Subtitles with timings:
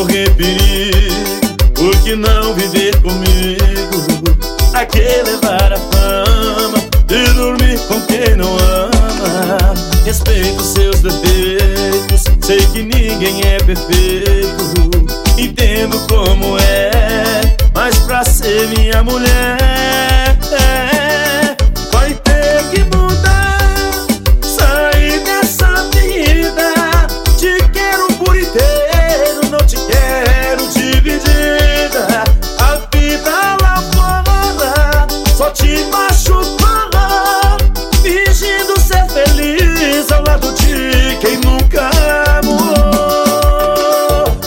[0.00, 1.40] correr perigo
[1.74, 4.00] Por que não viver comigo?
[4.72, 6.78] A que levar a fama
[7.10, 9.74] E dormir com quem não ama
[10.04, 14.90] Respeito seus defeitos Sei que ninguém é perfeito
[15.36, 17.40] Entendo como é
[17.74, 20.89] Mas pra ser minha mulher é
[38.02, 41.90] Fingindo ser feliz Ao lado de quem nunca
[42.38, 42.64] amou.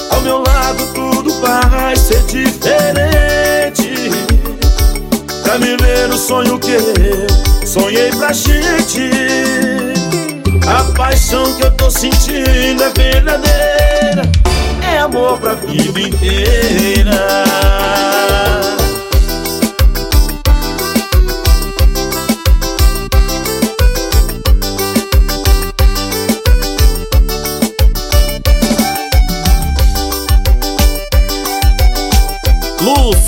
[0.09, 3.93] Ao meu lado tudo vai ser diferente.
[5.43, 9.11] Pra me ver o sonho que eu sonhei pra gente.
[10.67, 14.23] A paixão que eu tô sentindo é verdadeira.
[14.81, 17.53] É amor pra vida inteira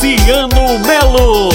[0.05, 1.49] Luciano Melo.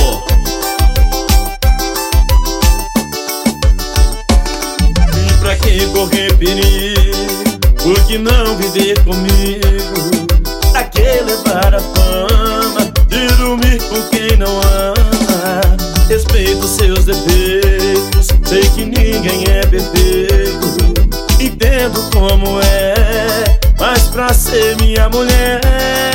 [5.17, 7.71] E pra que correr perigo?
[7.81, 10.27] Por que não viver comigo?
[10.73, 15.61] Pra que levar a fama de dormir com quem não ama?
[16.09, 20.67] Respeito seus defeitos, sei que ninguém é perfeito.
[21.39, 23.45] Entendo como é,
[23.79, 26.10] mas pra ser minha mulher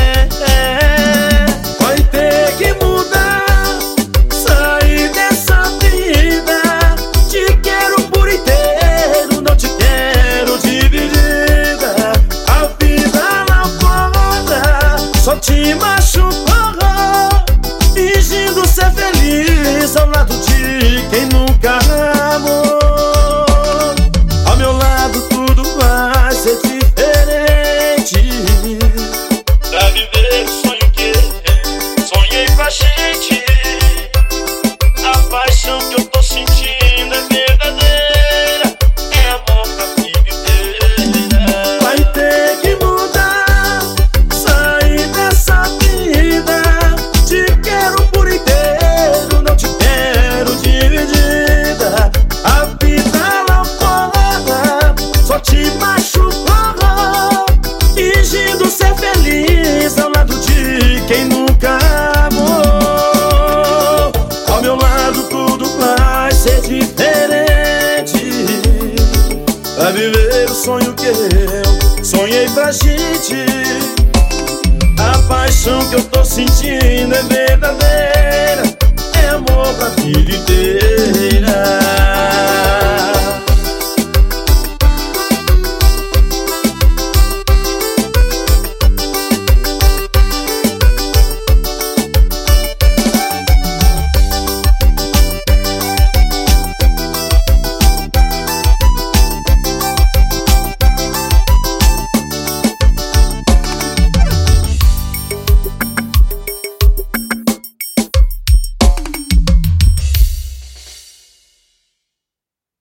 [69.86, 73.46] Pra viver o sonho que eu sonhei pra gente.
[74.98, 78.64] A paixão que eu tô sentindo é verdadeira.
[79.24, 82.05] É amor pra vida inteira.